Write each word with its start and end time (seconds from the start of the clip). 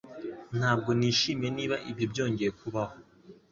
Ntabwo 0.57 0.89
nishimiye 0.97 1.51
niba 1.57 1.75
ibyo 1.91 2.05
byongeye 2.11 2.51
kubaho. 2.59 2.95